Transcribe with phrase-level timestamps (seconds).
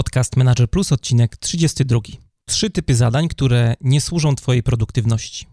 [0.00, 2.00] Podcast Manager Plus, odcinek 32.
[2.48, 5.46] Trzy typy zadań, które nie służą Twojej produktywności.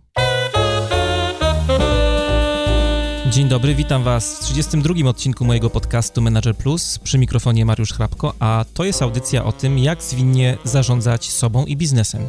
[3.32, 8.34] Dzień dobry, witam Was w 32 odcinku mojego podcastu Manager Plus przy mikrofonie Mariusz Hrabko,
[8.40, 12.28] a to jest audycja o tym, jak zwinnie zarządzać sobą i biznesem.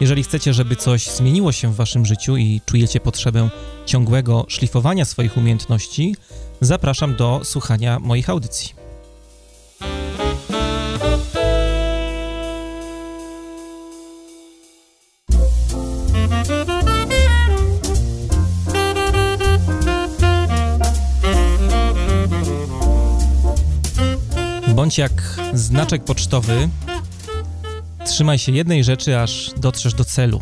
[0.00, 3.48] Jeżeli chcecie, żeby coś zmieniło się w Waszym życiu i czujecie potrzebę
[3.86, 6.16] ciągłego szlifowania swoich umiejętności,
[6.60, 8.85] zapraszam do słuchania moich audycji.
[24.86, 26.68] Bądź jak znaczek pocztowy,
[28.04, 30.40] trzymaj się jednej rzeczy, aż dotrzesz do celu.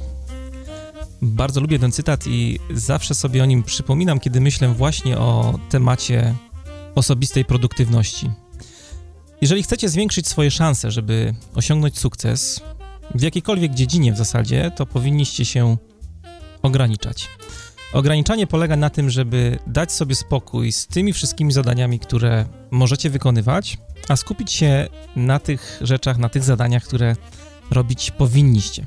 [1.22, 6.34] Bardzo lubię ten cytat i zawsze sobie o nim przypominam, kiedy myślę właśnie o temacie
[6.94, 8.30] osobistej produktywności.
[9.40, 12.60] Jeżeli chcecie zwiększyć swoje szanse, żeby osiągnąć sukces
[13.14, 15.76] w jakiejkolwiek dziedzinie w zasadzie, to powinniście się
[16.62, 17.28] ograniczać.
[17.94, 23.78] Ograniczanie polega na tym, żeby dać sobie spokój z tymi wszystkimi zadaniami, które możecie wykonywać,
[24.08, 27.16] a skupić się na tych rzeczach, na tych zadaniach, które
[27.70, 28.84] robić powinniście.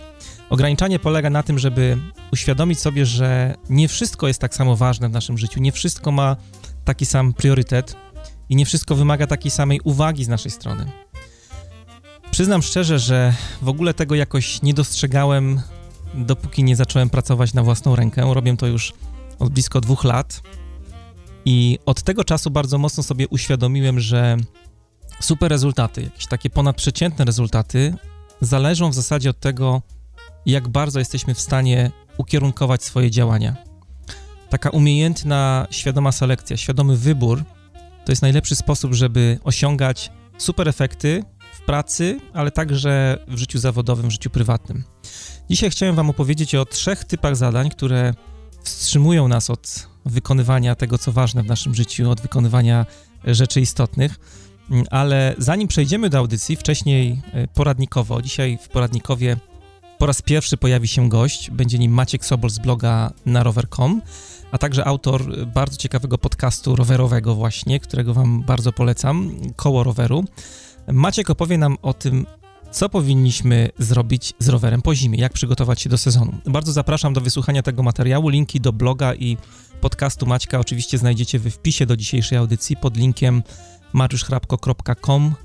[0.49, 1.97] Ograniczanie polega na tym, żeby
[2.33, 6.35] uświadomić sobie, że nie wszystko jest tak samo ważne w naszym życiu, nie wszystko ma
[6.85, 7.95] taki sam priorytet
[8.49, 10.91] i nie wszystko wymaga takiej samej uwagi z naszej strony.
[12.31, 15.61] Przyznam szczerze, że w ogóle tego jakoś nie dostrzegałem,
[16.13, 18.33] dopóki nie zacząłem pracować na własną rękę.
[18.33, 18.93] Robię to już
[19.39, 20.41] od blisko dwóch lat.
[21.45, 24.37] I od tego czasu bardzo mocno sobie uświadomiłem, że
[25.19, 27.93] super rezultaty, jakieś takie ponadprzeciętne rezultaty,
[28.41, 29.81] zależą w zasadzie od tego,
[30.45, 33.55] jak bardzo jesteśmy w stanie ukierunkować swoje działania.
[34.49, 37.43] Taka umiejętna, świadoma selekcja, świadomy wybór
[38.05, 44.07] to jest najlepszy sposób, żeby osiągać super efekty w pracy, ale także w życiu zawodowym,
[44.07, 44.83] w życiu prywatnym.
[45.49, 48.13] Dzisiaj chciałem Wam opowiedzieć o trzech typach zadań, które
[48.63, 52.85] wstrzymują nas od wykonywania tego, co ważne w naszym życiu, od wykonywania
[53.23, 54.19] rzeczy istotnych.
[54.91, 59.37] Ale zanim przejdziemy do audycji, wcześniej e, poradnikowo, dzisiaj w poradnikowie
[59.97, 64.01] po raz pierwszy pojawi się gość, będzie nim Maciek Sobol z bloga na rower.com,
[64.51, 70.25] a także autor bardzo ciekawego podcastu rowerowego właśnie, którego wam bardzo polecam, Koło Roweru.
[70.87, 72.25] Maciek opowie nam o tym,
[72.77, 76.33] co powinniśmy zrobić z rowerem po zimie, jak przygotować się do sezonu.
[76.45, 78.29] Bardzo zapraszam do wysłuchania tego materiału.
[78.29, 79.37] Linki do bloga i
[79.81, 83.43] podcastu Maćka oczywiście znajdziecie w wpisie do dzisiejszej audycji pod linkiem
[83.93, 85.35] mariuszchrapko.com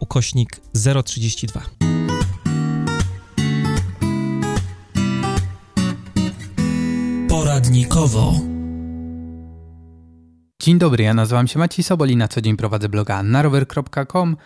[0.00, 0.60] ukośnik
[1.04, 1.60] 032.
[7.28, 8.34] Poradnikowo.
[10.62, 14.36] Dzień dobry, ja nazywam się Maciej Sobol i na co dzień prowadzę bloga narower.com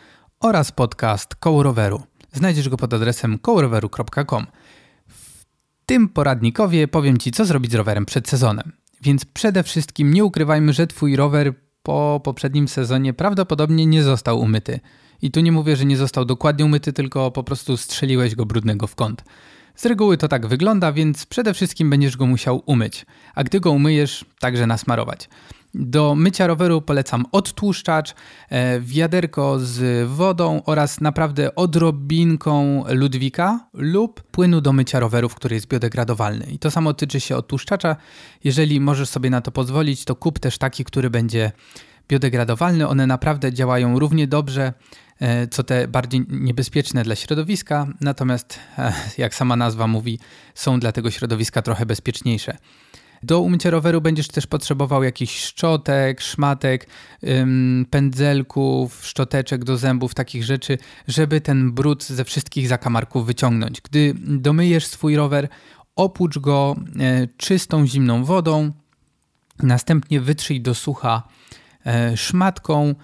[0.40, 2.11] oraz podcast Koło Roweru.
[2.32, 4.46] Znajdziesz go pod adresem kołoroweru.com.
[5.08, 5.44] W
[5.86, 8.72] tym poradnikowie powiem Ci, co zrobić z rowerem przed sezonem.
[9.02, 14.80] Więc przede wszystkim nie ukrywajmy, że Twój rower po poprzednim sezonie prawdopodobnie nie został umyty.
[15.22, 18.86] I tu nie mówię, że nie został dokładnie umyty, tylko po prostu strzeliłeś go brudnego
[18.86, 19.24] w kąt.
[19.74, 23.70] Z reguły to tak wygląda, więc przede wszystkim będziesz go musiał umyć, a gdy go
[23.70, 25.28] umyjesz, także nasmarować.
[25.74, 28.14] Do mycia roweru polecam odtłuszczacz,
[28.50, 35.66] e, wiaderko z wodą oraz naprawdę odrobinką ludwika lub płynu do mycia rowerów, który jest
[35.66, 36.46] biodegradowalny.
[36.46, 37.96] I to samo tyczy się odtłuszczacza.
[38.44, 41.52] Jeżeli możesz sobie na to pozwolić, to kup też taki, który będzie
[42.08, 42.88] biodegradowalny.
[42.88, 44.72] One naprawdę działają równie dobrze
[45.20, 50.18] e, co te bardziej niebezpieczne dla środowiska, natomiast e, jak sama nazwa mówi,
[50.54, 52.56] są dla tego środowiska trochę bezpieczniejsze.
[53.22, 56.86] Do umycia roweru będziesz też potrzebował jakichś szczotek, szmatek,
[57.90, 60.78] pędzelków, szczoteczek do zębów, takich rzeczy,
[61.08, 63.80] żeby ten brud ze wszystkich zakamarków wyciągnąć.
[63.80, 65.48] Gdy domyjesz swój rower,
[65.96, 68.72] opłucz go e, czystą, zimną wodą,
[69.62, 71.22] następnie wytrzyj do sucha
[71.86, 72.94] e, szmatką,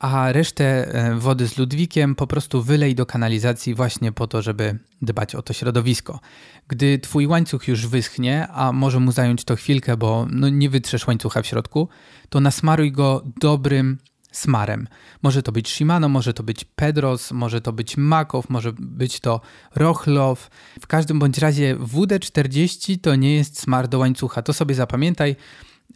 [0.00, 4.78] a resztę e, wody z Ludwikiem po prostu wylej do kanalizacji właśnie po to, żeby
[5.02, 6.20] dbać o to środowisko.
[6.68, 11.06] Gdy twój łańcuch już wyschnie, a może mu zająć to chwilkę, bo no nie wytrzesz
[11.06, 11.88] łańcucha w środku,
[12.28, 13.98] to nasmaruj go dobrym
[14.32, 14.88] smarem.
[15.22, 19.40] Może to być Shimano, może to być Pedros, może to być Makow, może być to
[19.74, 20.50] Rochlow.
[20.80, 24.42] W każdym bądź razie WD-40 to nie jest smar do łańcucha.
[24.42, 25.36] To sobie zapamiętaj.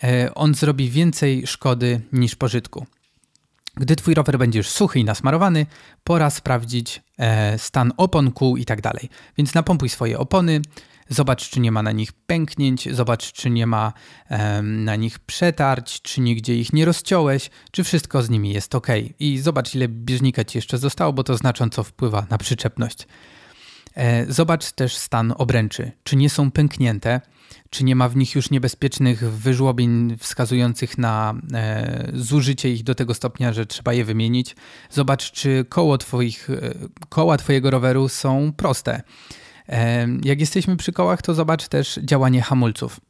[0.03, 2.87] E, on zrobi więcej szkody niż pożytku.
[3.77, 5.67] Gdy twój rower będzie już suchy i nasmarowany,
[6.05, 9.09] pora sprawdzić e, stan opon, kół i tak dalej.
[9.39, 10.61] Więc napompuj swoje opony,
[11.09, 13.93] Zobacz, czy nie ma na nich pęknięć, zobacz, czy nie ma
[14.63, 18.87] na nich przetarć, czy nigdzie ich nie rozciąłeś, czy wszystko z nimi jest ok.
[19.19, 23.07] I zobacz, ile bieżnika ci jeszcze zostało, bo to znacząco wpływa na przyczepność.
[23.95, 27.21] E, zobacz też stan obręczy, czy nie są pęknięte,
[27.75, 33.15] czy nie ma w nich już niebezpiecznych wyżłobień wskazujących na e, zużycie ich do tego
[33.15, 34.57] stopnia, że trzeba je wymienić.
[34.91, 36.75] Zobacz, czy koło twoich, e,
[37.09, 39.03] koła Twojego roweru są proste.
[39.69, 43.01] E, jak jesteśmy przy kołach, to zobacz też działanie hamulców.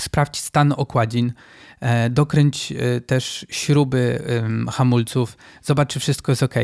[0.00, 1.32] Sprawdź stan okładzin,
[1.80, 4.22] e, dokręć e, też śruby
[4.70, 6.54] hamulców, zobacz, czy wszystko jest ok.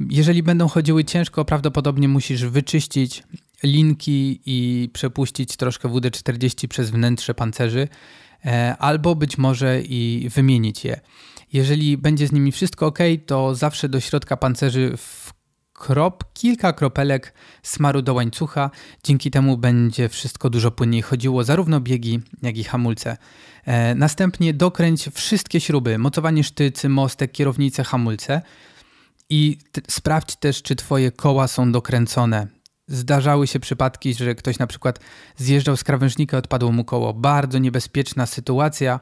[0.00, 3.22] Jeżeli będą chodziły ciężko, prawdopodobnie musisz wyczyścić
[3.62, 7.88] linki i przepuścić troszkę WD-40 przez wnętrze pancerzy,
[8.44, 11.00] e, albo być może i wymienić je.
[11.52, 14.96] Jeżeli będzie z nimi wszystko ok, to zawsze do środka pancerzy
[15.72, 18.70] krop, kilka kropelek smaru do łańcucha.
[19.04, 23.16] Dzięki temu będzie wszystko dużo płynniej chodziło, zarówno biegi, jak i hamulce.
[23.64, 28.42] E, następnie dokręć wszystkie śruby, mocowanie sztycy, mostek, kierownicę, hamulce
[29.30, 29.58] i
[29.88, 32.59] sprawdź też, czy twoje koła są dokręcone.
[32.90, 35.00] Zdarzały się przypadki, że ktoś na przykład
[35.36, 37.14] zjeżdżał z krawężnika, odpadło mu koło.
[37.14, 39.00] Bardzo niebezpieczna sytuacja,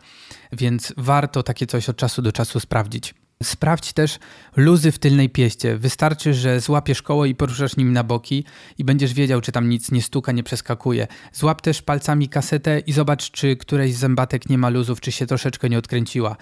[0.53, 3.15] więc warto takie coś od czasu do czasu sprawdzić.
[3.43, 4.19] Sprawdź też
[4.57, 5.77] luzy w tylnej pieście.
[5.77, 8.45] Wystarczy, że złapiesz koło i poruszasz nim na boki
[8.79, 11.07] i będziesz wiedział, czy tam nic nie stuka, nie przeskakuje.
[11.33, 15.27] Złap też palcami kasetę i zobacz, czy któreś z zębatek nie ma luzów, czy się
[15.27, 16.37] troszeczkę nie odkręciła.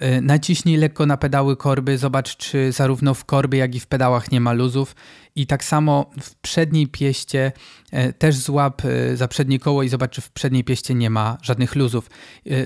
[0.00, 4.32] E, naciśnij lekko na pedały korby, zobacz, czy zarówno w korbie, jak i w pedałach
[4.32, 4.94] nie ma luzów.
[5.38, 7.52] I tak samo w przedniej pieście
[7.90, 11.38] e, też złap e, za przednie koło i zobacz, czy w przedniej pieście nie ma
[11.42, 12.10] żadnych luzów.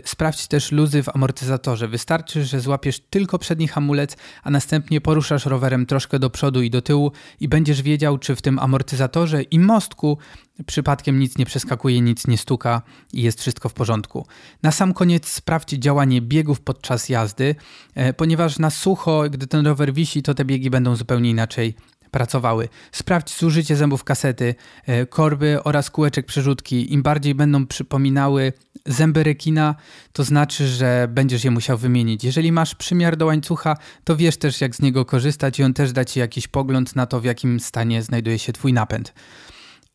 [0.04, 1.88] Sprawdź też luzy w amortyzatorze.
[1.88, 6.82] Wystarczy, że złapiesz tylko przedni hamulec, a następnie poruszasz rowerem troszkę do przodu i do
[6.82, 10.18] tyłu i będziesz wiedział, czy w tym amortyzatorze i mostku
[10.66, 12.82] przypadkiem nic nie przeskakuje, nic nie stuka
[13.12, 14.26] i jest wszystko w porządku.
[14.62, 17.54] Na sam koniec sprawdź działanie biegów podczas jazdy,
[17.94, 21.74] e, ponieważ na sucho, gdy ten rower wisi, to te biegi będą zupełnie inaczej
[22.12, 22.68] pracowały.
[22.92, 24.54] Sprawdź zużycie zębów kasety,
[24.86, 26.92] e, korby oraz kółeczek przerzutki.
[26.92, 28.52] Im bardziej będą przypominały
[28.86, 29.74] zęby rekina,
[30.12, 32.24] to znaczy, że będziesz je musiał wymienić.
[32.24, 35.92] Jeżeli masz przymiar do łańcucha, to wiesz też jak z niego korzystać i on też
[35.92, 39.12] da ci jakiś pogląd na to, w jakim stanie znajduje się twój napęd.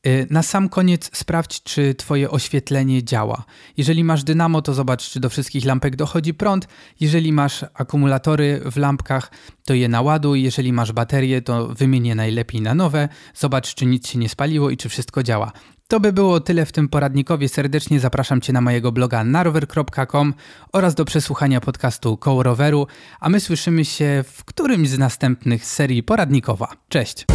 [0.07, 3.43] Y, na sam koniec sprawdź, czy Twoje oświetlenie działa.
[3.77, 6.67] Jeżeli masz dynamo, to zobacz, czy do wszystkich lampek dochodzi prąd.
[6.99, 9.31] Jeżeli masz akumulatory w lampkach,
[9.65, 10.43] to je naładuj.
[10.43, 13.09] Jeżeli masz baterie, to wymień je najlepiej na nowe.
[13.33, 15.51] Zobacz, czy nic się nie spaliło i czy wszystko działa.
[15.87, 17.49] To by było tyle w tym poradnikowie.
[17.49, 20.33] Serdecznie zapraszam Cię na mojego bloga narower.com
[20.73, 22.87] oraz do przesłuchania podcastu Koło Roweru,
[23.19, 26.67] a my słyszymy się w którymś z następnych serii poradnikowa.
[26.89, 27.25] Cześć!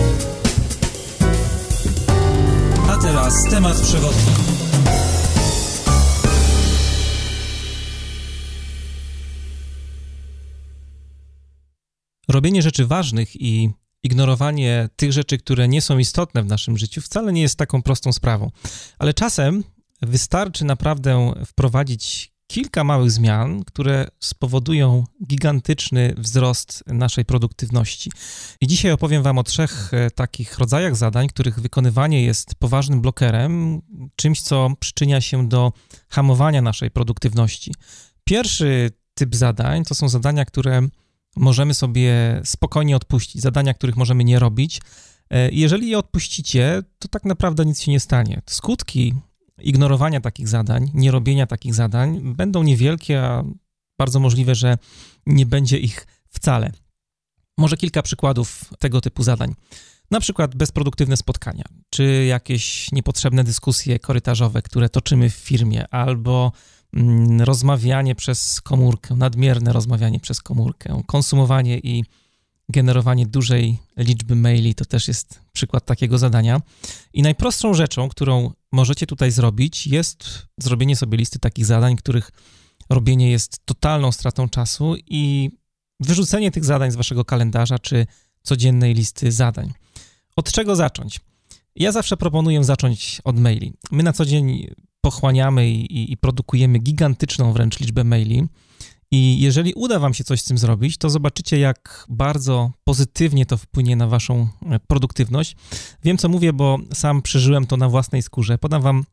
[3.03, 4.33] Teraz temat przewodni.
[12.29, 13.71] Robienie rzeczy ważnych i
[14.03, 18.13] ignorowanie tych rzeczy, które nie są istotne w naszym życiu, wcale nie jest taką prostą
[18.13, 18.51] sprawą.
[18.99, 19.65] Ale czasem
[20.03, 28.11] wystarczy naprawdę wprowadzić kilka małych zmian, które spowodują gigantyczny wzrost naszej produktywności.
[28.61, 33.83] I dzisiaj opowiem Wam o trzech e, takich rodzajach zadań, których wykonywanie jest poważnym blokerem,
[34.17, 35.73] czymś, co przyczynia się do
[36.09, 37.75] hamowania naszej produktywności.
[38.25, 40.89] Pierwszy typ zadań to są zadania, które
[41.37, 44.81] możemy sobie spokojnie odpuścić, zadania, których możemy nie robić.
[45.31, 48.43] E, jeżeli je odpuścicie, to tak naprawdę nic się nie stanie.
[48.47, 49.15] Skutki
[49.63, 53.45] ignorowania takich zadań, nierobienia takich zadań będą niewielkie, a
[53.99, 54.79] bardzo możliwe, że
[55.27, 56.73] nie będzie ich wcale.
[57.59, 59.55] Może kilka przykładów tego typu zadań.
[60.11, 66.53] Na przykład bezproduktywne spotkania, czy jakieś niepotrzebne dyskusje korytarzowe, które toczymy w firmie, albo
[66.93, 72.05] mm, rozmawianie przez komórkę, nadmierne rozmawianie przez komórkę, konsumowanie i
[72.73, 76.61] generowanie dużej liczby maili to też jest przykład takiego zadania.
[77.13, 82.31] I najprostszą rzeczą, którą możecie tutaj zrobić, jest zrobienie sobie listy takich zadań, których
[82.91, 85.51] robienie jest totalną stratą czasu i
[86.01, 88.07] wyrzucenie tych zadań z waszego kalendarza czy
[88.43, 89.73] codziennej listy zadań.
[90.37, 91.21] Od czego zacząć?
[91.77, 93.73] Ja zawsze proponuję zacząć od maili.
[93.91, 94.67] My na co dzień
[95.01, 98.47] pochłaniamy i, i produkujemy gigantyczną wręcz liczbę maili.
[99.15, 103.57] I jeżeli uda Wam się coś z tym zrobić, to zobaczycie, jak bardzo pozytywnie to
[103.57, 105.57] wpłynie na Waszą e, produktywność.
[106.05, 108.59] Wiem, co mówię, bo sam przeżyłem to na własnej skórze.
[108.59, 109.05] Podam Wam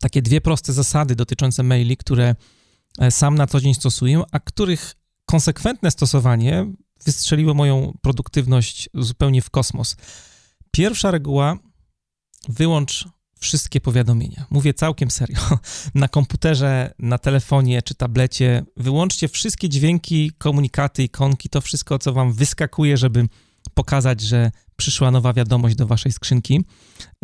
[0.00, 2.34] takie dwie proste zasady dotyczące maili, które
[2.98, 4.94] e, sam na co dzień stosuję, a których
[5.26, 6.66] konsekwentne stosowanie
[7.04, 9.96] wystrzeliło moją produktywność zupełnie w kosmos.
[10.70, 11.58] Pierwsza reguła:
[12.48, 13.08] wyłącz
[13.44, 14.46] wszystkie powiadomienia.
[14.50, 15.38] Mówię całkiem serio.
[15.94, 22.32] Na komputerze, na telefonie czy tablecie wyłączcie wszystkie dźwięki, komunikaty, ikonki, to wszystko, co wam
[22.32, 23.28] wyskakuje, żeby
[23.74, 26.64] pokazać, że przyszła nowa wiadomość do waszej skrzynki.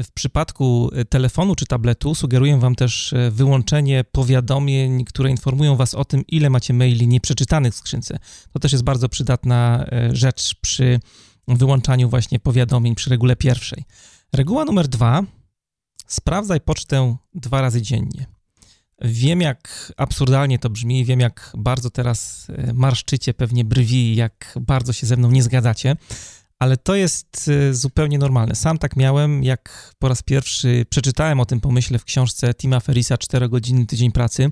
[0.03, 6.05] W przypadku telefonu czy tabletu sugeruję wam też e, wyłączenie powiadomień, które informują was o
[6.05, 8.19] tym, ile macie maili nieprzeczytanych w skrzynce.
[8.53, 11.01] To też jest bardzo przydatna e, rzecz przy
[11.49, 13.85] wyłączaniu właśnie powiadomień przy regule pierwszej.
[14.33, 15.23] Reguła numer dwa.
[16.11, 18.27] Sprawdzaj pocztę dwa razy dziennie.
[19.03, 24.93] Wiem, jak absurdalnie to brzmi, wiem, jak bardzo teraz e, marszczycie pewnie brwi, jak bardzo
[24.93, 25.97] się ze mną nie zgadzacie,
[26.59, 28.55] ale to jest e, zupełnie normalne.
[28.55, 33.19] Sam tak miałem, jak po raz pierwszy przeczytałem o tym pomyśle w książce Tima Ferisa
[33.19, 34.51] 4 godziny tydzień pracy.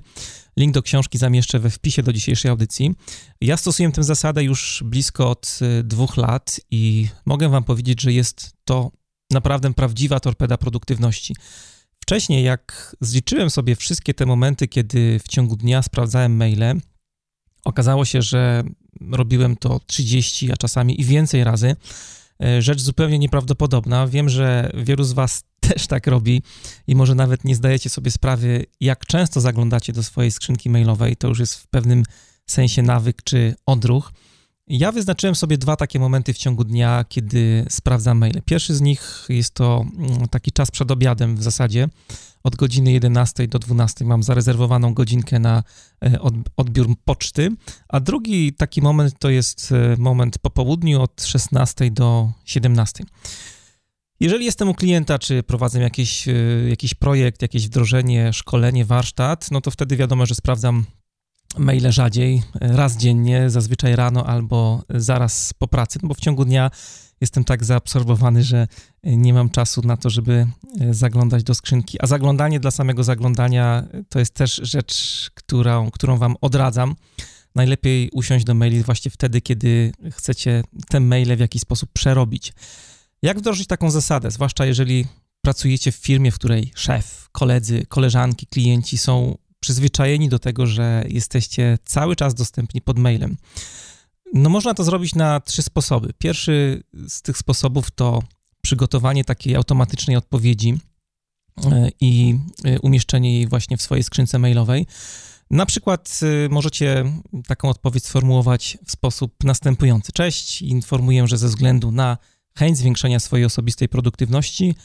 [0.57, 2.95] Link do książki zamieszczę we wpisie do dzisiejszej audycji.
[3.41, 8.13] Ja stosuję tę zasadę już blisko od e, dwóch lat i mogę wam powiedzieć, że
[8.13, 8.91] jest to
[9.31, 11.35] naprawdę prawdziwa torpeda produktywności.
[12.01, 16.81] Wcześniej, jak zliczyłem sobie wszystkie te momenty, kiedy w ciągu dnia sprawdzałem maile,
[17.65, 18.63] okazało się, że
[19.11, 21.75] robiłem to 30, a czasami i więcej razy.
[22.43, 24.07] E, rzecz zupełnie nieprawdopodobna.
[24.07, 26.41] Wiem, że wielu z Was też tak robi
[26.87, 31.15] i może nawet nie zdajecie sobie sprawy, jak często zaglądacie do swojej skrzynki mailowej.
[31.15, 32.03] To już jest w pewnym
[32.45, 34.11] sensie nawyk czy odruch.
[34.69, 38.41] Ja wyznaczyłem sobie dwa takie momenty w ciągu dnia, kiedy sprawdzam maile.
[38.45, 41.87] Pierwszy z nich jest to mm, taki czas przed obiadem w zasadzie.
[42.43, 45.63] Od godziny 11 do 12 mam zarezerwowaną godzinkę na
[46.03, 46.19] e,
[46.57, 47.49] odbiór poczty,
[47.87, 53.03] a drugi taki moment to jest e, moment po południu od 16 do 17.
[54.19, 56.33] Jeżeli jestem u klienta, czy prowadzę jakiś, e,
[56.69, 60.85] jakiś projekt, jakieś wdrożenie, szkolenie, warsztat, no to wtedy wiadomo, że sprawdzam
[61.57, 66.71] maile rzadziej, raz dziennie, zazwyczaj rano albo zaraz po pracy, no bo w ciągu dnia
[67.21, 68.67] jestem tak zaabsorbowany, że
[69.03, 70.47] nie mam czasu na to, żeby
[70.81, 71.97] e, zaglądać do skrzynki.
[72.01, 76.95] A zaglądanie dla samego zaglądania to jest też rzecz, którą, którą wam odradzam.
[77.55, 82.53] Najlepiej usiąść do maili właśnie wtedy, kiedy chcecie te maile w jakiś sposób przerobić.
[83.21, 85.05] Jak wdrożyć taką zasadę, zwłaszcza jeżeli
[85.41, 91.77] pracujecie w firmie, w której szef, koledzy, koleżanki, klienci są przyzwyczajeni do tego, że jesteście
[91.85, 93.37] cały czas dostępni pod mailem.
[94.33, 96.13] No można to zrobić na trzy sposoby.
[96.17, 98.23] Pierwszy z tych sposobów to
[98.61, 100.77] przygotowanie takiej automatycznej odpowiedzi
[101.65, 102.35] e, i
[102.65, 104.85] e, umieszczenie jej właśnie w swojej skrzynce mailowej.
[105.51, 107.03] Na przykład e, możecie
[107.47, 110.11] taką odpowiedź sformułować w sposób następujący.
[110.11, 112.17] Cześć, informuję, że ze względu na
[112.55, 114.75] chęć zwiększenia swojej osobistej produktywności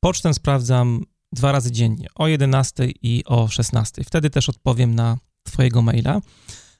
[0.00, 4.04] pocztę sprawdzam dwa razy dziennie, o 11 i o 16.
[4.04, 6.20] Wtedy też odpowiem na Twojego maila.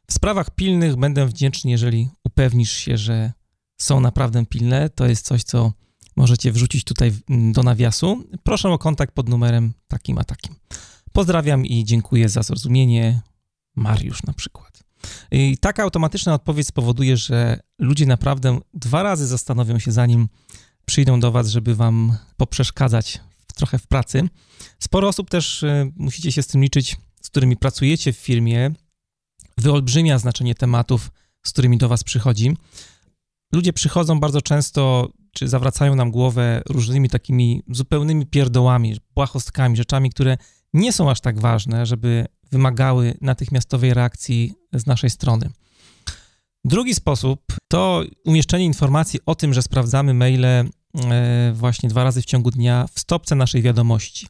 [0.07, 3.33] W sprawach pilnych będę wdzięczny, jeżeli upewnisz się, że
[3.81, 4.91] są naprawdę pilne.
[4.91, 5.73] To jest coś, co
[6.17, 8.25] możecie wrzucić tutaj do nawiasu.
[8.43, 10.55] Proszę o kontakt pod numerem takim a takim.
[11.13, 13.21] Pozdrawiam i dziękuję za zrozumienie.
[13.77, 14.83] Mariusz na przykład.
[15.31, 20.29] I taka automatyczna odpowiedź spowoduje, że ludzie naprawdę dwa razy zastanowią się, zanim
[20.85, 23.21] przyjdą do Was, żeby Wam poprzeszkadzać
[23.53, 24.29] trochę w pracy.
[24.79, 28.71] Sporo osób też y, musicie się z tym liczyć, z którymi pracujecie w firmie,
[29.59, 31.11] wyolbrzymia znaczenie tematów,
[31.47, 32.57] z którymi do Was przychodzi.
[33.53, 40.37] Ludzie przychodzą bardzo często, czy zawracają nam głowę różnymi takimi zupełnymi pierdołami, błahostkami, rzeczami, które
[40.73, 45.51] nie są aż tak ważne, żeby wymagały natychmiastowej reakcji z naszej strony.
[46.65, 50.71] Drugi sposób to umieszczenie informacji o tym, że sprawdzamy maile
[51.53, 54.27] właśnie dwa razy w ciągu dnia w stopce naszej wiadomości.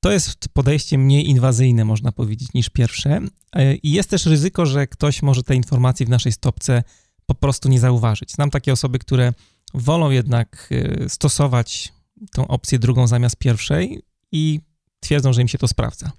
[0.00, 3.20] To jest podejście mniej inwazyjne, można powiedzieć, niż pierwsze.
[3.52, 6.82] E, I jest też ryzyko, że ktoś może te informacje w naszej stopce
[7.26, 8.32] po prostu nie zauważyć.
[8.32, 9.32] Znam takie osoby, które
[9.74, 11.92] wolą jednak e, stosować
[12.32, 14.60] tą opcję drugą zamiast pierwszej i
[15.00, 16.12] twierdzą, że im się to sprawdza.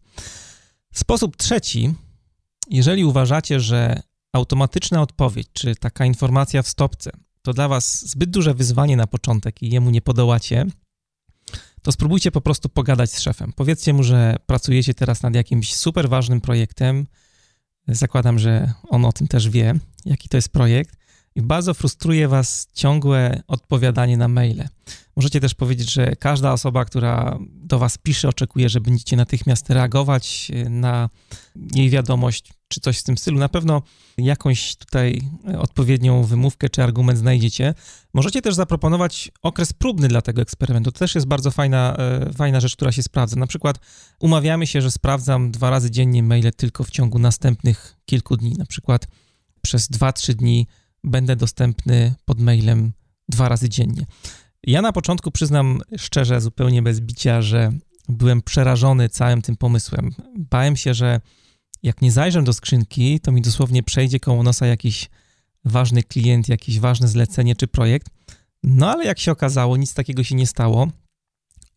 [0.94, 1.94] Sposób trzeci,
[2.70, 4.02] jeżeli uważacie, że
[4.34, 7.12] automatyczna odpowiedź, czy taka informacja w stopce,
[7.46, 10.66] to dla Was zbyt duże wyzwanie na początek i jemu nie podołacie,
[11.82, 13.54] to spróbujcie po prostu pogadać z szefem.
[13.56, 17.08] Powiedzcie mu, że pracujecie teraz nad jakimś super ważnym projektem.
[17.88, 19.74] Zakładam, że on o tym też wie,
[20.06, 20.96] jaki to jest projekt.
[21.36, 24.68] I bardzo frustruje Was ciągłe odpowiadanie na maile.
[25.16, 30.52] Możecie też powiedzieć, że każda osoba, która do Was pisze, oczekuje, że będziecie natychmiast reagować
[30.70, 31.10] na
[31.76, 33.40] jej wiadomość czy coś w tym stylu.
[33.40, 33.82] Na pewno
[34.18, 35.22] jakąś tutaj
[35.58, 37.74] odpowiednią wymówkę czy argument znajdziecie.
[38.14, 40.92] Możecie też zaproponować okres próbny dla tego eksperymentu.
[40.92, 43.36] To też jest bardzo fajna, e, fajna rzecz, która się sprawdza.
[43.36, 43.80] Na przykład
[44.20, 48.54] umawiamy się, że sprawdzam dwa razy dziennie maile tylko w ciągu następnych kilku dni.
[48.58, 49.08] Na przykład
[49.62, 50.68] przez 2-3 dni
[51.06, 52.94] będę dostępny pod mailem
[53.30, 54.06] dwa razy dziennie.
[54.64, 57.72] Ja na początku przyznam szczerze, zupełnie bez bicia, że
[58.10, 60.12] byłem przerażony całym tym pomysłem.
[60.38, 61.22] Bałem się, że
[61.84, 65.10] jak nie zajrzę do skrzynki, to mi dosłownie przejdzie koło nosa jakiś
[65.66, 68.08] ważny klient, jakieś ważne zlecenie czy projekt.
[68.64, 70.88] No ale jak się okazało, nic takiego się nie stało.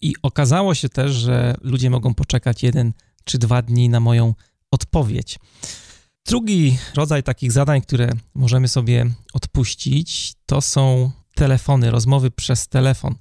[0.01, 2.93] I okazało się też, że ludzie mogą poczekać jeden
[3.25, 4.35] czy dwa dni na moją
[4.71, 5.39] odpowiedź.
[6.29, 13.15] Drugi rodzaj takich zadań, które możemy sobie odpuścić, to są telefony, rozmowy przez telefon.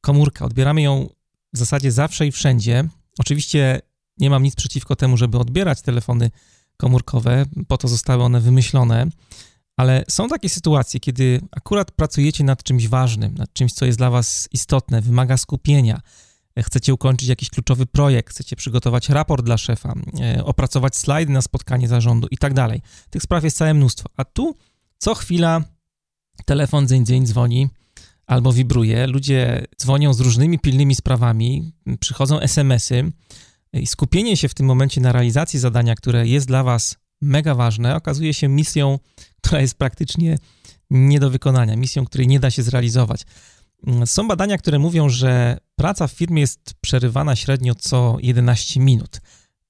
[0.00, 1.08] Komórka, odbieramy ją
[1.52, 2.84] w zasadzie zawsze i wszędzie.
[3.18, 3.80] Oczywiście
[4.18, 6.30] nie mam nic przeciwko temu, żeby odbierać telefony
[6.76, 9.06] komórkowe, po to zostały one wymyślone,
[9.76, 14.10] ale są takie sytuacje, kiedy akurat pracujecie nad czymś ważnym, nad czymś, co jest dla
[14.10, 16.00] Was istotne, wymaga skupienia.
[16.58, 21.88] Chcecie ukończyć jakiś kluczowy projekt, chcecie przygotować raport dla szefa, e, opracować slajdy na spotkanie
[21.88, 22.82] zarządu i tak dalej.
[23.10, 24.08] Tych spraw jest całe mnóstwo.
[24.16, 24.56] A tu
[24.98, 25.64] co chwila
[26.44, 27.68] telefon dzień dzień dzwoni
[28.26, 33.12] albo wibruje, ludzie dzwonią z różnymi pilnymi sprawami, przychodzą SMS-y
[33.72, 37.96] i skupienie się w tym momencie na realizacji zadania, które jest dla Was mega ważne,
[37.96, 38.98] okazuje się misją,
[39.42, 40.38] która jest praktycznie
[40.90, 43.26] nie do wykonania, misją, której nie da się zrealizować.
[44.04, 49.20] Są badania, które mówią, że praca w firmie jest przerywana średnio co 11 minut,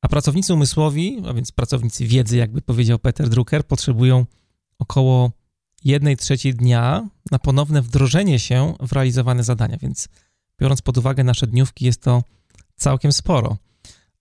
[0.01, 4.27] a pracownicy umysłowi, a więc pracownicy wiedzy, jakby powiedział Peter Drucker, potrzebują
[4.79, 5.33] około
[5.85, 10.09] 1 trzeciej dnia na ponowne wdrożenie się w realizowane zadania, więc
[10.61, 12.23] biorąc pod uwagę nasze dniówki, jest to
[12.77, 13.57] całkiem sporo.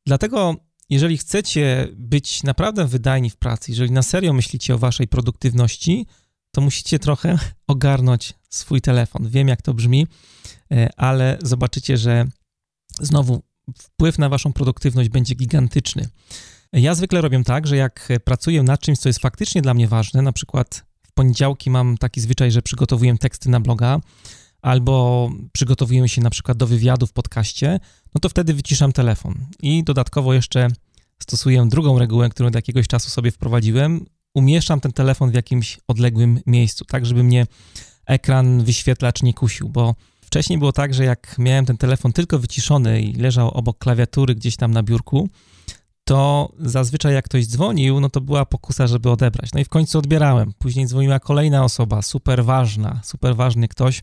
[0.05, 0.55] Dlatego,
[0.89, 6.05] jeżeli chcecie być naprawdę wydajni w pracy, jeżeli na serio myślicie o waszej produktywności,
[6.51, 9.29] to musicie trochę ogarnąć swój telefon.
[9.29, 10.07] Wiem, jak to brzmi,
[10.71, 12.25] e, ale zobaczycie, że
[13.01, 13.41] znowu
[13.77, 16.09] wpływ na waszą produktywność będzie gigantyczny.
[16.73, 20.21] Ja zwykle robię tak, że jak pracuję nad czymś, co jest faktycznie dla mnie ważne,
[20.21, 23.99] na przykład w poniedziałki mam taki zwyczaj, że przygotowuję teksty na bloga,
[24.61, 27.79] albo przygotowuję się na przykład do wywiadu w podcaście,
[28.15, 29.35] no to wtedy wyciszam telefon.
[29.61, 30.67] I dodatkowo jeszcze
[31.19, 34.05] stosuję drugą regułę, którą do jakiegoś czasu sobie wprowadziłem.
[34.33, 37.47] Umieszczam ten telefon w jakimś odległym miejscu, tak żeby mnie
[38.05, 43.01] ekran, wyświetlacz nie kusił, bo wcześniej było tak, że jak miałem ten telefon tylko wyciszony
[43.01, 45.29] i leżał obok klawiatury gdzieś tam na biurku,
[46.03, 49.49] to zazwyczaj jak ktoś dzwonił, no to była pokusa, żeby odebrać.
[49.53, 50.53] No i w końcu odbierałem.
[50.53, 54.01] Później dzwoniła kolejna osoba, super ważna, super ważny ktoś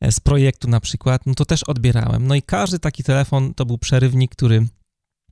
[0.00, 2.26] e, z projektu na przykład, no to też odbierałem.
[2.26, 4.66] No i każdy taki telefon to był przerywnik, który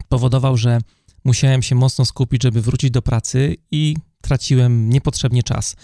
[0.09, 0.79] powodował, że
[1.25, 5.77] musiałem się mocno skupić, żeby wrócić do pracy i traciłem niepotrzebnie czas.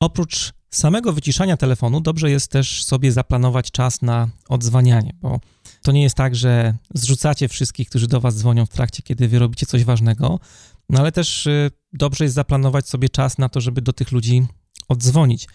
[0.00, 5.40] Oprócz samego wyciszania telefonu, dobrze jest też sobie zaplanować czas na odzwanianie, bo
[5.82, 9.38] to nie jest tak, że zrzucacie wszystkich, którzy do Was dzwonią w trakcie, kiedy wy
[9.38, 10.40] robicie coś ważnego,
[10.88, 14.46] no ale też y, dobrze jest zaplanować sobie czas na to, żeby do tych ludzi
[14.88, 15.48] oddzwonić.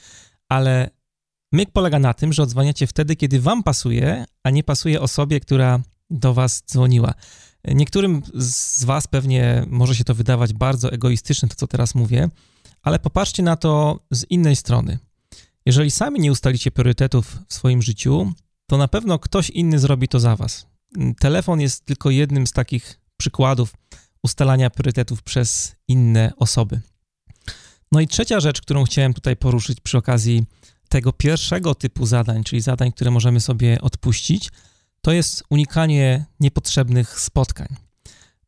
[0.50, 0.90] Ale
[1.52, 5.80] myk polega na tym, że odzwaniacie wtedy, kiedy Wam pasuje, a nie pasuje osobie, która
[6.10, 7.14] do Was dzwoniła.
[7.66, 12.30] Niektórym z Was pewnie może się to wydawać bardzo egoistyczne, to co teraz mówię,
[12.82, 14.98] ale popatrzcie na to z innej strony.
[15.70, 18.34] Jeżeli sami nie ustalicie priorytetów w swoim życiu,
[18.70, 20.68] to na pewno ktoś inny zrobi to za was.
[21.20, 23.74] Telefon jest tylko jednym z takich przykładów
[24.24, 26.82] ustalania priorytetów przez inne osoby.
[27.92, 30.44] No i trzecia rzecz, którą chciałem tutaj poruszyć przy okazji
[30.90, 34.50] tego pierwszego typu zadań, czyli zadań, które możemy sobie odpuścić,
[35.02, 37.68] to jest unikanie niepotrzebnych spotkań.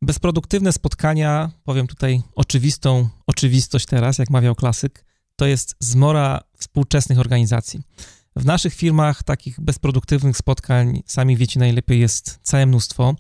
[0.02, 5.11] Bezproduktywne spotkania, powiem tutaj oczywistą oczywistość teraz, jak mawiał klasyk,
[5.42, 7.82] to jest zmora współczesnych organizacji.
[8.36, 13.16] W naszych firmach takich bezproduktywnych spotkań, sami wiecie najlepiej, jest całe mnóstwo.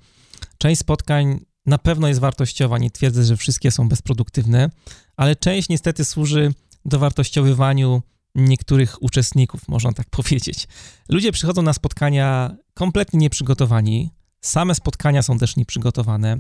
[0.58, 4.70] Część spotkań na pewno jest wartościowa, nie twierdzę, że wszystkie są bezproduktywne,
[5.18, 6.54] ale część niestety służy
[6.86, 8.02] dowartościowywaniu
[8.36, 10.68] niektórych uczestników, można tak powiedzieć.
[11.10, 14.10] Ludzie przychodzą na spotkania kompletnie nieprzygotowani,
[14.42, 16.38] same spotkania są też nieprzygotowane.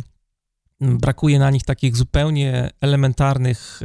[0.81, 3.79] Brakuje na nich takich zupełnie elementarnych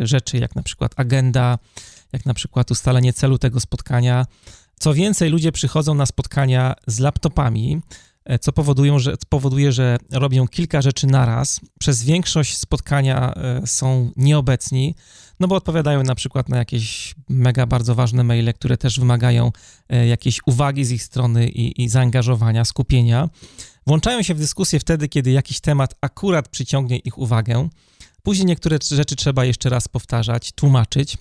[0.00, 1.58] e, rzeczy, jak na przykład agenda,
[2.12, 4.26] jak na przykład ustalenie celu tego spotkania.
[4.78, 7.80] Co więcej, ludzie przychodzą na spotkania z laptopami,
[8.40, 11.60] co powodują, że, powoduje, że robią kilka rzeczy naraz.
[11.78, 14.94] Przez większość spotkania e, są nieobecni,
[15.40, 19.52] no bo odpowiadają na przykład na jakieś mega bardzo ważne maile, które też wymagają
[19.88, 23.28] e, jakiejś uwagi z ich strony i, i zaangażowania, skupienia.
[23.86, 27.68] Włączają się w dyskusję wtedy, kiedy jakiś temat akurat przyciągnie ich uwagę.
[28.22, 31.16] Później niektóre rzeczy trzeba jeszcze raz powtarzać, tłumaczyć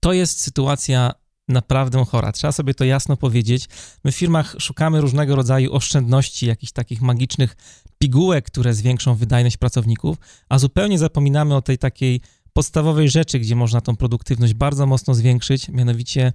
[0.00, 1.12] to jest sytuacja
[1.48, 2.32] naprawdę chora.
[2.32, 3.68] Trzeba sobie to jasno powiedzieć.
[4.04, 7.56] My w firmach szukamy różnego rodzaju oszczędności, jakichś takich magicznych
[7.98, 10.16] pigułek, które zwiększą wydajność pracowników,
[10.48, 12.20] a zupełnie zapominamy o tej takiej
[12.52, 16.32] podstawowej rzeczy, gdzie można tą produktywność bardzo mocno zwiększyć, mianowicie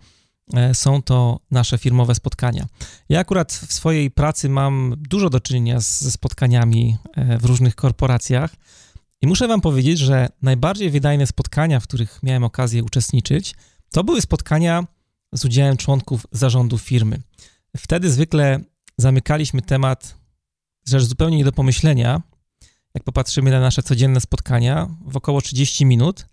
[0.54, 2.66] e, są to nasze firmowe spotkania.
[3.10, 8.56] Ja akurat w swojej pracy mam dużo do czynienia ze spotkaniami e, w różnych korporacjach
[9.22, 13.56] i muszę Wam powiedzieć, że najbardziej wydajne spotkania, w których miałem okazję uczestniczyć,
[13.92, 14.88] to były spotkania
[15.34, 17.22] z udziałem członków zarządu firmy.
[17.78, 18.60] Wtedy zwykle
[18.98, 20.16] zamykaliśmy temat,
[20.88, 22.22] rzecz zupełnie nie do pomyślenia,
[22.96, 26.26] jak popatrzymy na nasze codzienne spotkania, w około 30 minut.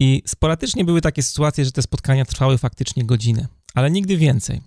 [0.00, 4.60] I sporadycznie były takie sytuacje, że te spotkania trwały faktycznie godzinę, ale nigdy więcej.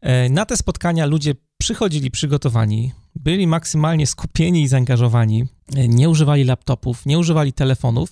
[0.00, 5.46] E, na te spotkania ludzie przychodzili przygotowani, byli maksymalnie skupieni i zaangażowani,
[5.76, 8.10] e, nie używali laptopów, nie używali telefonów.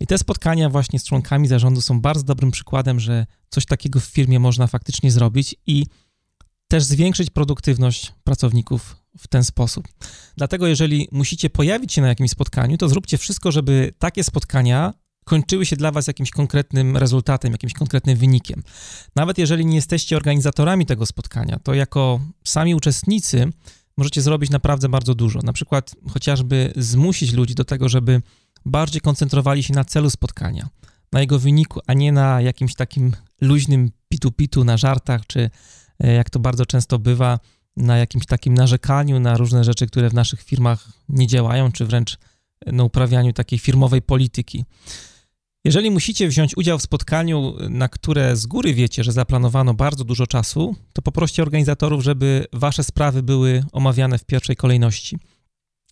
[0.00, 4.04] I te spotkania właśnie z członkami zarządu są bardzo dobrym przykładem, że coś takiego w
[4.04, 5.86] firmie można faktycznie zrobić i
[6.68, 9.88] też zwiększyć produktywność pracowników w ten sposób.
[10.36, 15.66] Dlatego, jeżeli musicie pojawić się na jakimś spotkaniu, to zróbcie wszystko, żeby takie spotkania kończyły
[15.66, 18.62] się dla Was jakimś konkretnym rezultatem, jakimś konkretnym wynikiem.
[19.16, 23.52] Nawet jeżeli nie jesteście organizatorami tego spotkania, to jako sami uczestnicy
[23.96, 25.40] możecie zrobić naprawdę bardzo dużo.
[25.42, 28.22] Na przykład chociażby zmusić ludzi do tego, żeby
[28.64, 30.68] bardziej koncentrowali się na celu spotkania,
[31.12, 35.50] na jego wyniku, a nie na jakimś takim luźnym pitu-pitu, na żartach, czy
[36.00, 37.38] e, jak to bardzo często bywa,
[37.76, 42.18] na jakimś takim narzekaniu na różne rzeczy, które w naszych firmach nie działają, czy wręcz
[42.66, 44.64] na uprawianiu takiej firmowej polityki.
[45.64, 50.26] Jeżeli musicie wziąć udział w spotkaniu, na które z góry wiecie, że zaplanowano bardzo dużo
[50.26, 55.18] czasu, to poproście organizatorów, żeby wasze sprawy były omawiane w pierwszej kolejności.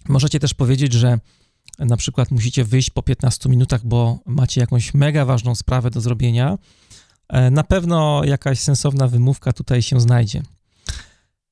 [0.09, 1.19] Możecie też powiedzieć, że
[1.79, 6.59] na przykład musicie wyjść po 15 minutach, bo macie jakąś mega ważną sprawę do zrobienia.
[7.29, 10.43] E, na pewno jakaś sensowna wymówka tutaj się znajdzie.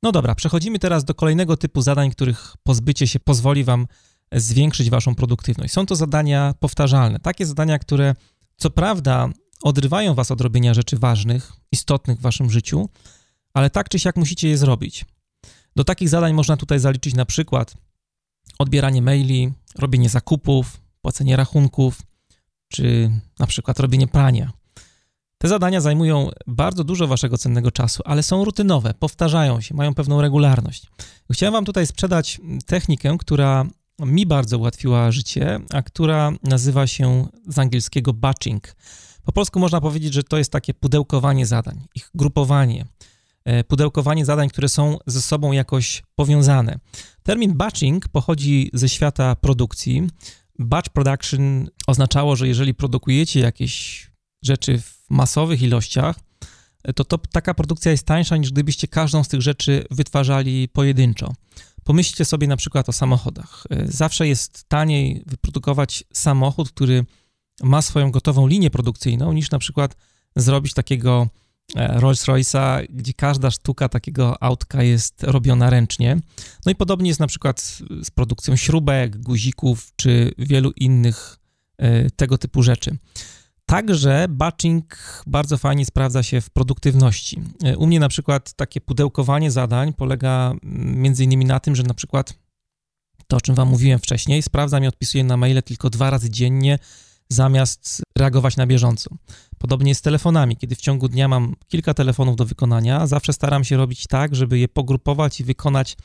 [0.03, 3.87] No dobra, przechodzimy teraz do kolejnego typu zadań, których pozbycie się pozwoli Wam
[4.33, 5.73] zwiększyć Waszą produktywność.
[5.73, 8.15] Są to zadania powtarzalne, takie zadania, które
[8.57, 9.29] co prawda
[9.63, 12.89] odrywają Was od robienia rzeczy ważnych, istotnych w Waszym życiu,
[13.55, 15.05] ale tak czy siak musicie je zrobić.
[15.77, 17.75] Do takich zadań można tutaj zaliczyć na przykład
[18.59, 22.03] odbieranie maili, robienie zakupów, płacenie rachunków,
[22.69, 24.53] czy na przykład robienie prania.
[25.39, 30.21] Te zadania zajmują bardzo dużo waszego cennego czasu, ale są rutynowe, powtarzają się, mają pewną
[30.21, 30.87] regularność.
[31.33, 33.67] Chciałem wam tutaj sprzedać technikę, która
[33.99, 38.77] mi bardzo ułatwiła życie, a która nazywa się z angielskiego batching.
[39.25, 42.87] Po polsku można powiedzieć, że to jest takie pudełkowanie zadań, ich grupowanie,
[43.45, 46.79] e, pudełkowanie zadań, które są ze sobą jakoś powiązane.
[47.27, 50.03] Termin batching pochodzi ze świata produkcji.
[50.59, 54.07] Batch production oznaczało, że jeżeli produkujecie jakieś
[54.43, 56.21] rzeczy w masowych ilościach,
[56.95, 61.35] to, to taka produkcja jest tańsza niż gdybyście każdą z tych rzeczy wytwarzali pojedynczo.
[61.85, 63.65] Pomyślcie sobie na przykład o samochodach.
[63.85, 67.05] Zawsze jest taniej wyprodukować samochód, który
[67.63, 69.97] ma swoją gotową linię produkcyjną, niż na przykład
[70.37, 71.29] zrobić takiego
[71.75, 76.21] e, Rolls-Royce'a, gdzie każda sztuka takiego autka jest robiona ręcznie.
[76.67, 77.61] No i podobnie jest na przykład
[78.03, 81.39] z produkcją śrubek, guzików czy wielu innych
[81.79, 82.97] e, tego typu rzeczy.
[83.67, 87.41] Także batching bardzo fajnie sprawdza się w produktywności.
[87.65, 91.83] E, u mnie na przykład takie pudełkowanie zadań polega mm, między innymi na tym, że
[91.83, 92.35] na przykład
[93.27, 96.79] to, o czym wam mówiłem wcześniej, sprawdzam i odpisuję na maile tylko dwa razy dziennie,
[97.29, 99.11] zamiast reagować na bieżąco.
[99.59, 100.57] Podobnie jest z telefonami.
[100.57, 104.59] Kiedy w ciągu dnia mam kilka telefonów do wykonania, zawsze staram się robić tak, żeby
[104.59, 105.97] je pogrupować i wykonać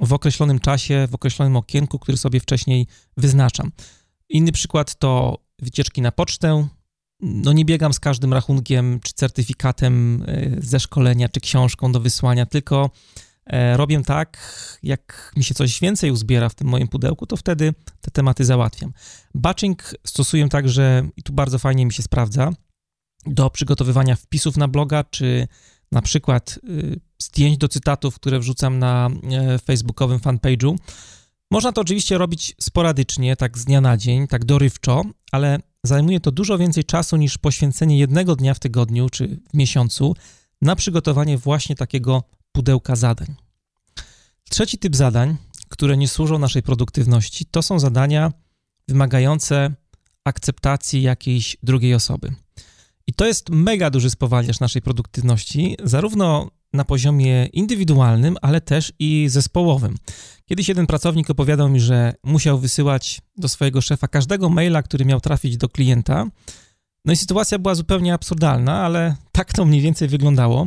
[0.00, 3.72] w określonym czasie, w określonym okienku, który sobie wcześniej wyznaczam.
[4.28, 6.68] Inny przykład to wycieczki na pocztę,
[7.20, 12.46] no nie biegam z każdym rachunkiem czy certyfikatem e, ze szkolenia, czy książką do wysłania,
[12.46, 12.90] tylko
[13.76, 14.38] robię tak,
[14.82, 18.92] jak mi się coś więcej uzbiera w tym moim pudełku, to wtedy te tematy załatwiam.
[19.34, 22.52] Batching stosuję także, i tu bardzo fajnie mi się sprawdza,
[23.26, 25.48] do przygotowywania wpisów na bloga, czy
[25.92, 30.76] na przykład y, zdjęć do cytatów, które wrzucam na e, facebookowym fanpage'u.
[31.50, 36.32] Można to oczywiście robić sporadycznie, tak z dnia na dzień, tak dorywczo, ale zajmuje to
[36.32, 40.14] dużo więcej czasu niż poświęcenie jednego dnia w tygodniu czy w miesiącu
[40.62, 43.34] na przygotowanie właśnie takiego pudełka zadań.
[44.50, 45.36] Trzeci typ zadań,
[45.68, 48.32] które nie służą naszej produktywności, to są zadania
[48.88, 49.74] wymagające
[50.24, 52.34] akceptacji jakiejś drugiej osoby.
[53.06, 59.26] I to jest mega duży spowalniacz naszej produktywności, zarówno na poziomie indywidualnym, ale też i
[59.28, 59.96] zespołowym.
[60.46, 65.20] Kiedyś jeden pracownik opowiadał mi, że musiał wysyłać do swojego szefa każdego maila, który miał
[65.20, 66.26] trafić do klienta.
[67.04, 70.66] No i sytuacja była zupełnie absurdalna, ale tak to mniej więcej wyglądało.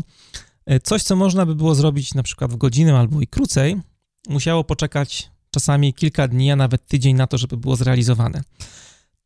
[0.65, 3.81] E, coś, co można by było zrobić na przykład w godzinę albo i krócej,
[4.29, 8.41] musiało poczekać czasami kilka dni, a nawet tydzień na to, żeby było zrealizowane.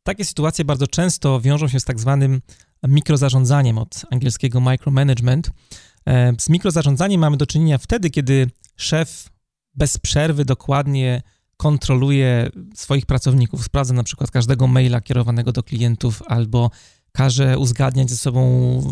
[0.02, 2.40] Takie sytuacje bardzo często wiążą się z tak zwanym
[2.88, 5.50] mikrozarządzaniem od angielskiego micromanagement.
[6.06, 9.28] E, z mikrozarządzaniem mamy do czynienia wtedy, kiedy szef
[9.74, 11.22] bez przerwy dokładnie
[11.56, 16.70] kontroluje swoich pracowników, sprawdza na przykład każdego maila kierowanego do klientów albo
[17.18, 18.42] każe uzgadniać ze sobą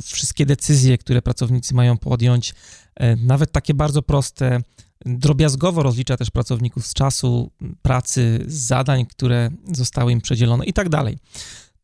[0.05, 2.55] wszystkie decyzje, które pracownicy mają podjąć,
[2.95, 4.61] e, nawet takie bardzo proste.
[5.05, 7.51] Drobiazgowo rozlicza też pracowników z czasu
[7.83, 11.19] pracy, z zadań, które zostały im przedzielone i tak dalej.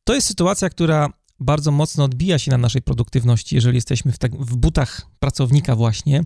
[0.05, 1.09] To jest sytuacja, która
[1.41, 6.25] bardzo mocno odbija się na naszej produktywności, jeżeli jesteśmy w, tak, w butach pracownika właśnie.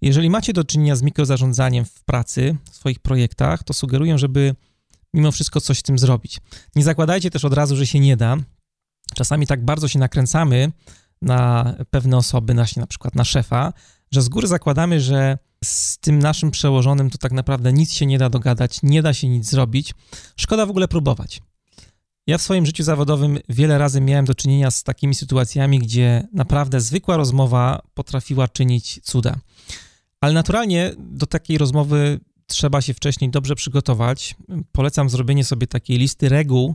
[0.00, 4.54] Jeżeli macie do czynienia z mikrozarządzaniem w pracy, w swoich projektach, to sugeruję, żeby
[5.14, 6.40] mimo wszystko coś z tym zrobić.
[6.76, 8.36] Nie zakładajcie też od razu, że się nie da.
[9.14, 10.72] Czasami tak bardzo się nakręcamy
[11.22, 13.72] na pewne osoby, właśnie na przykład na szefa,
[14.10, 18.18] że z góry zakładamy, że z tym naszym przełożonym to tak naprawdę nic się nie
[18.18, 19.94] da dogadać, nie da się nic zrobić.
[20.36, 21.42] Szkoda w ogóle próbować.
[22.26, 26.80] Ja w swoim życiu zawodowym wiele razy miałem do czynienia z takimi sytuacjami, gdzie naprawdę
[26.80, 29.36] zwykła rozmowa potrafiła czynić cuda.
[30.20, 34.34] Ale naturalnie do takiej rozmowy trzeba się wcześniej dobrze przygotować.
[34.72, 36.74] Polecam zrobienie sobie takiej listy reguł,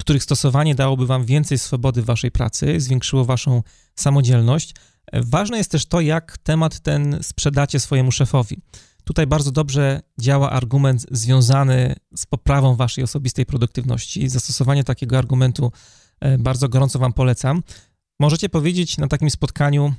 [0.00, 3.62] których stosowanie dałoby Wam więcej swobody w Waszej pracy, zwiększyło Waszą
[3.94, 4.74] samodzielność.
[5.12, 8.62] Ważne jest też to, jak temat ten sprzedacie swojemu szefowi.
[9.04, 14.28] Tutaj bardzo dobrze działa argument związany z poprawą Waszej osobistej produktywności.
[14.28, 15.72] Zastosowanie takiego argumentu
[16.20, 17.62] e, bardzo gorąco Wam polecam.
[18.20, 19.94] Możecie powiedzieć na takim spotkaniu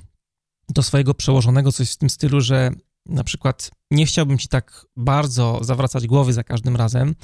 [0.69, 2.71] do swojego przełożonego coś w tym stylu, że
[3.05, 7.15] na przykład nie chciałbym Ci tak bardzo zawracać głowy za każdym razem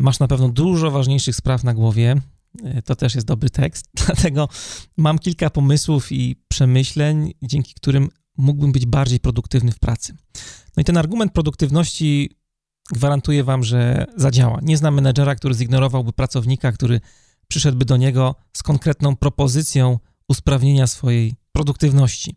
[0.00, 2.16] masz na pewno dużo ważniejszych spraw na głowie.
[2.64, 4.48] E, to też jest dobry tekst, dlatego
[4.96, 10.14] mam kilka pomysłów i przemyśleń, dzięki którym mógłbym być bardziej produktywny w pracy.
[10.76, 12.30] No i ten argument produktywności
[12.92, 14.58] gwarantuję wam, że zadziała.
[14.62, 17.00] Nie znam menedżera, który zignorowałby pracownika, który
[17.48, 22.36] przyszedłby do niego z konkretną propozycją usprawnienia swojej produktywności.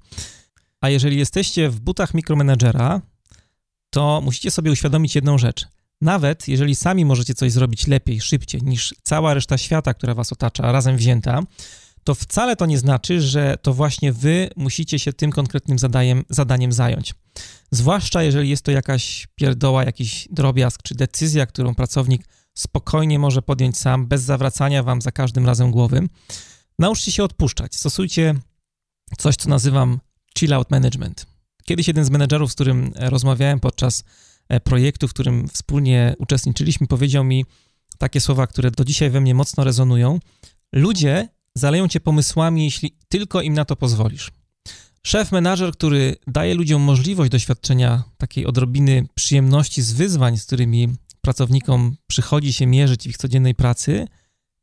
[0.81, 3.01] A jeżeli jesteście w butach mikromenedżera,
[3.89, 5.67] to musicie sobie uświadomić jedną rzecz–
[6.01, 10.71] nawet jeżeli sami możecie coś zrobić lepiej, szybciej niż cała reszta świata, która was otacza,
[10.71, 11.43] razem wzięta,
[12.03, 16.71] to wcale to nie znaczy, że to właśnie wy musicie się tym konkretnym zadaniem, zadaniem
[16.71, 17.13] zająć.
[17.71, 23.77] Zwłaszcza jeżeli jest to jakaś pierdoła, jakiś drobiazg czy decyzja, którą pracownik spokojnie może podjąć
[23.77, 26.07] sam, bez zawracania wam za każdym razem głowy.
[26.79, 27.75] Nauczcie się odpuszczać.
[27.75, 28.35] Stosujcie
[29.17, 29.99] coś, co nazywam
[30.37, 31.25] chill out management.
[31.65, 34.03] Kiedyś jeden z menedżerów, z którym rozmawiałem podczas
[34.59, 37.45] projektu, w którym wspólnie uczestniczyliśmy, powiedział mi
[37.97, 40.19] takie słowa, które do dzisiaj we mnie mocno rezonują.
[40.73, 44.31] Ludzie zaleją cię pomysłami, jeśli tylko im na to pozwolisz.
[45.03, 50.89] Szef, menadżer, który daje ludziom możliwość doświadczenia takiej odrobiny przyjemności z wyzwań, z którymi
[51.21, 54.07] pracownikom przychodzi się mierzyć w ich codziennej pracy,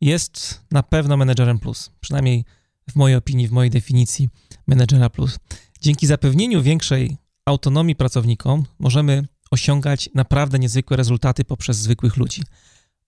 [0.00, 1.90] jest na pewno menedżerem plus.
[2.00, 2.44] Przynajmniej
[2.90, 4.28] w mojej opinii, w mojej definicji
[4.66, 5.38] menedżera plus.
[5.80, 12.42] Dzięki zapewnieniu większej autonomii pracownikom możemy osiągać naprawdę niezwykłe rezultaty poprzez zwykłych ludzi.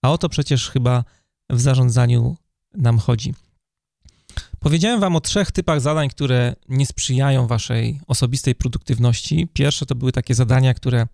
[0.01, 1.03] A o to przecież chyba
[1.49, 2.37] w zarządzaniu
[2.73, 3.33] nam chodzi.
[4.59, 9.47] Powiedziałem Wam o trzech typach zadań, które nie sprzyjają Waszej osobistej produktywności.
[9.53, 11.07] Pierwsze to były takie zadania, które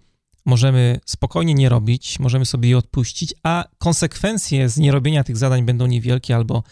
[0.45, 5.87] możemy spokojnie nie robić, możemy sobie je odpuścić, a konsekwencje z nierobienia tych zadań będą
[5.87, 6.63] niewielkie albo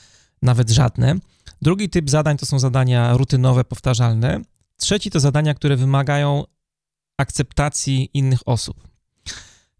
[0.41, 1.15] nawet żadne.
[1.61, 4.41] Drugi typ zadań to są zadania rutynowe, powtarzalne.
[4.77, 6.43] Trzeci to zadania, które wymagają
[7.17, 8.87] akceptacji innych osób.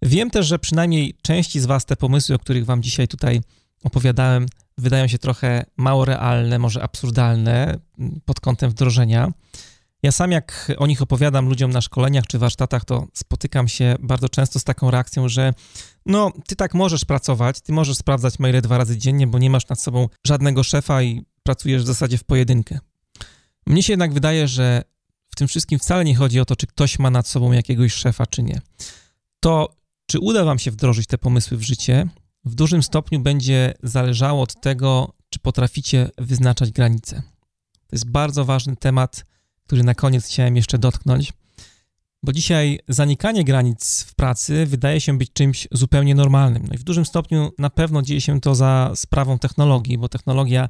[0.02, 3.42] Wiem też, że przynajmniej części z Was te pomysły, o których Wam dzisiaj tutaj
[3.84, 4.46] opowiadałem,
[4.78, 9.32] wydają się trochę mało realne, może absurdalne mm, pod kątem wdrożenia.
[10.04, 14.30] Ja sam, jak o nich opowiadam ludziom na szkoleniach czy warsztatach, to spotykam się bardzo
[14.30, 15.54] często z taką reakcją, że
[16.06, 19.68] no, ty tak możesz pracować, ty możesz sprawdzać maile dwa razy dziennie, bo nie masz
[19.68, 22.80] nad sobą żadnego szefa i pracujesz w zasadzie w pojedynkę.
[23.68, 24.84] Mnie się jednak wydaje, że
[25.36, 28.26] w tym wszystkim wcale nie chodzi o to, czy ktoś ma nad sobą jakiegoś szefa,
[28.26, 28.62] czy nie.
[29.40, 32.08] To, czy uda Wam się wdrożyć te pomysły w życie,
[32.46, 37.22] w dużym stopniu będzie zależało od tego, czy potraficie wyznaczać granice.
[37.88, 39.26] To jest bardzo ważny temat,
[39.66, 41.34] który na koniec chciałem jeszcze dotknąć,
[42.24, 46.66] bo dzisiaj zanikanie granic w pracy wydaje się być czymś zupełnie normalnym.
[46.68, 50.70] No i w dużym stopniu na pewno dzieje się to za sprawą technologii, bo technologia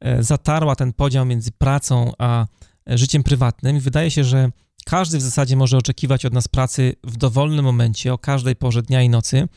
[0.00, 2.46] e, zatarła ten podział między pracą a
[2.86, 3.80] życiem prywatnym.
[3.80, 4.50] Wydaje się, że
[4.84, 9.02] każdy w zasadzie może oczekiwać od nas pracy w dowolnym momencie, o każdej porze dnia
[9.02, 9.48] i nocy.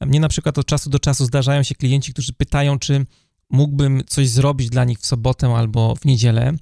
[0.00, 3.06] Mnie na przykład od czasu do czasu zdarzają się klienci, którzy pytają, czy
[3.50, 6.52] mógłbym coś zrobić dla nich w sobotę albo w niedzielę.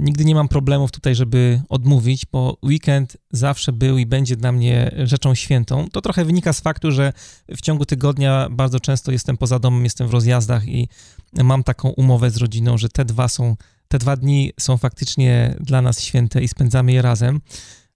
[0.00, 4.90] nigdy nie mam problemów tutaj, żeby odmówić, bo weekend zawsze był i będzie dla mnie
[5.04, 5.88] rzeczą świętą.
[5.92, 7.12] To trochę wynika z faktu, że
[7.56, 10.88] w ciągu tygodnia bardzo często jestem poza domem, jestem w rozjazdach i
[11.32, 13.56] mam taką umowę z rodziną, że te dwa są,
[13.92, 17.40] te dwa dni są faktycznie dla nas święte i spędzamy je razem.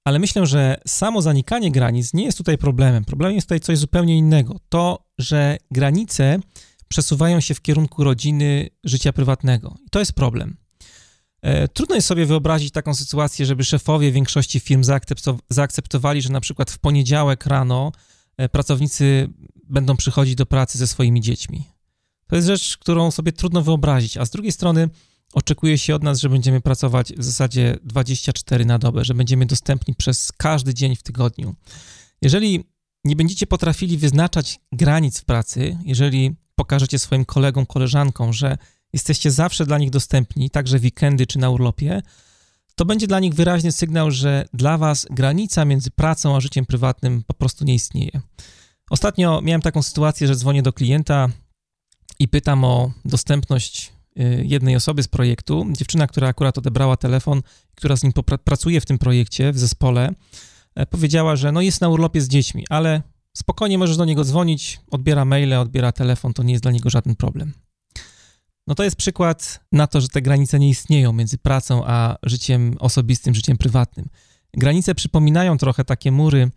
[0.05, 3.05] Ale myślę, że samo zanikanie granic nie jest tutaj problemem.
[3.05, 4.61] Problemem jest tutaj coś zupełnie innego.
[4.69, 6.39] To, że granice
[6.89, 9.77] przesuwają się w kierunku rodziny, życia prywatnego.
[9.87, 10.57] I to jest problem.
[11.43, 14.83] E, trudno jest sobie wyobrazić taką sytuację, żeby szefowie większości firm
[15.51, 17.93] zaakceptowali, że na przykład w poniedziałek rano
[18.37, 19.29] e, pracownicy
[19.69, 21.65] będą przychodzić do pracy ze swoimi dziećmi.
[22.27, 24.89] To jest rzecz, którą sobie trudno wyobrazić, a z drugiej strony
[25.33, 29.95] oczekuje się od nas, że będziemy pracować w zasadzie 24 na dobę, że będziemy dostępni
[29.95, 31.55] przez każdy dzień w tygodniu.
[32.23, 32.65] Jeżeli
[33.05, 38.59] nie będziecie potrafili wyznaczać granic w pracy, jeżeli pokażecie swoim kolegom, koleżankom, że
[38.93, 42.03] jesteście zawsze dla nich dostępni, także weekendy czy na urlopie,
[42.75, 47.23] to będzie dla nich wyraźny sygnał, że dla was granica między pracą a życiem prywatnym
[47.27, 48.21] po prostu nie istnieje.
[48.91, 51.29] Ostatnio miałem taką sytuację, że dzwonię do klienta
[52.19, 53.93] i pytam o dostępność
[54.43, 55.67] jednej osoby z projektu.
[55.73, 57.43] Dziewczyna, która akurat odebrała telefon,
[57.75, 58.13] która z nim
[58.45, 60.11] pracuje w tym projekcie, w zespole,
[60.75, 63.03] e, powiedziała, że no jest na urlopie z dziećmi, ale
[63.33, 67.15] spokojnie możesz do niego dzwonić, odbiera maile, odbiera telefon, to nie jest dla niego żaden
[67.15, 67.53] problem.
[68.67, 72.77] No to jest przykład na to, że te granice nie istnieją między pracą a życiem
[72.79, 74.09] osobistym, życiem prywatnym.
[74.55, 76.51] Granice przypominają trochę takie mury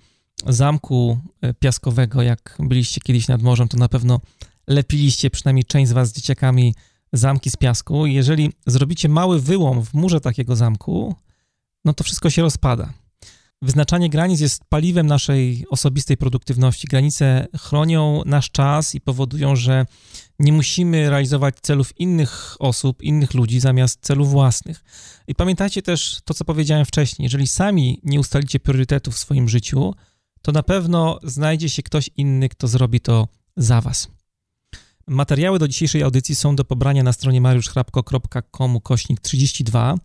[0.47, 4.19] zamku e, piaskowego, jak byliście kiedyś nad morzem, to na pewno
[4.67, 6.75] lepiliście przynajmniej część z was z dzieciakami
[7.13, 8.05] zamki z piasku.
[8.05, 11.15] Jeżeli zrobicie mały wyłom w murze takiego zamku,
[11.85, 12.93] no to wszystko się rozpada.
[13.61, 16.87] Wyznaczanie granic jest paliwem naszej osobistej produktywności.
[16.87, 19.85] Granice chronią nasz czas i powodują, że
[20.39, 24.83] nie musimy realizować celów innych osób, innych ludzi zamiast celów własnych.
[25.27, 27.23] I pamiętajcie też to, co powiedziałem wcześniej.
[27.23, 29.95] Jeżeli sami nie ustalicie priorytetów w swoim życiu,
[30.41, 34.18] to na pewno znajdzie się ktoś inny, kto zrobi to za was.
[35.09, 39.95] Materiały do dzisiejszej audycji są do pobrania na stronie mariuszchrapko.com kośnik 32.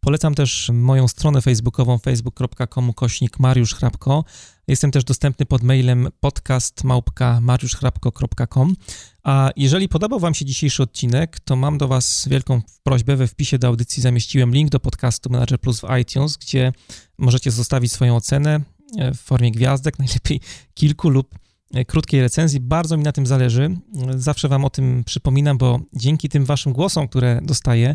[0.00, 4.24] Polecam też moją stronę facebookową facebook.com kośnik Mariusz Hrabko.
[4.68, 8.76] Jestem też dostępny pod mailem podcastmałpka.mariuszchrapko.com.
[9.22, 13.16] A jeżeli podobał Wam się dzisiejszy odcinek, to mam do Was wielką prośbę.
[13.16, 16.72] We wpisie do audycji zamieściłem link do podcastu Manager Plus w iTunes, gdzie
[17.18, 18.60] możecie zostawić swoją ocenę
[18.98, 20.40] e, w formie gwiazdek, najlepiej
[20.74, 21.43] kilku lub
[21.86, 22.60] krótkiej recenzji.
[22.60, 23.76] Bardzo mi na tym zależy.
[24.16, 27.94] Zawsze Wam o tym przypominam, bo dzięki tym Waszym głosom, które dostaję,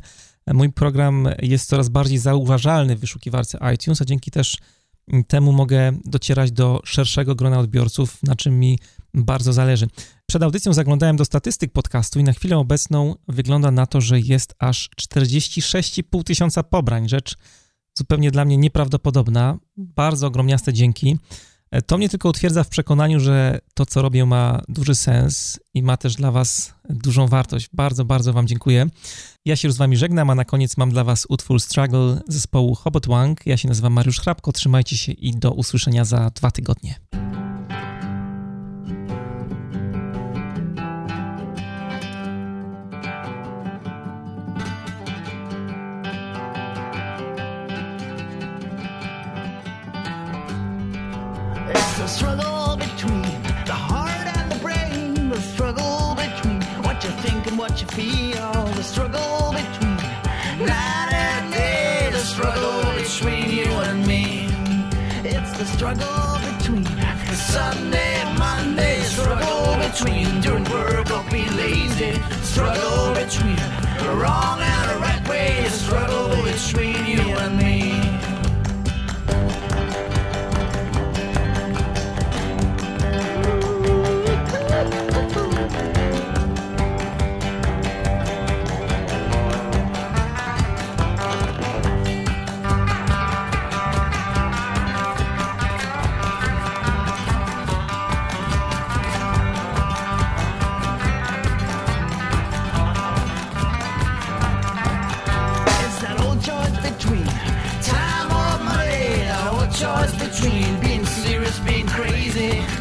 [0.53, 4.57] Mój program jest coraz bardziej zauważalny w wyszukiwarce iTunes, a dzięki też
[5.27, 8.79] temu mogę docierać do szerszego grona odbiorców, na czym mi
[9.13, 9.87] bardzo zależy.
[10.25, 14.55] Przed audycją zaglądałem do statystyk podcastu i na chwilę obecną wygląda na to, że jest
[14.59, 17.09] aż 46,5 tysiąca pobrań.
[17.09, 17.37] Rzecz
[17.97, 19.57] zupełnie dla mnie nieprawdopodobna.
[19.77, 21.17] Bardzo ogromniaste dzięki.
[21.88, 25.97] To mnie tylko utwierdza w przekonaniu, że to, co robię, ma duży sens i ma
[25.97, 27.69] też dla Was dużą wartość.
[27.73, 28.88] Bardzo, bardzo Wam dziękuję.
[29.45, 32.75] Ja się już z Wami żegnam, a na koniec mam dla Was utwór Struggle zespołu
[32.75, 33.45] Hobot Wang.
[33.45, 36.95] Ja się nazywam Mariusz Hrabko, trzymajcie się i do usłyszenia za dwa tygodnie.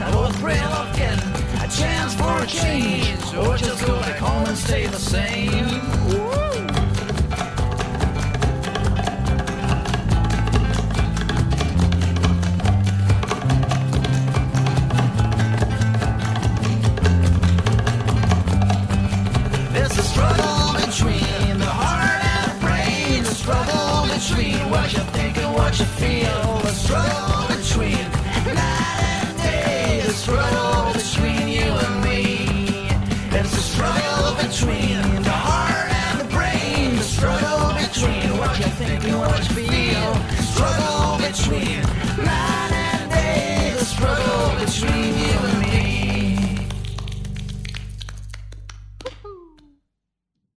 [0.09, 0.67] I was.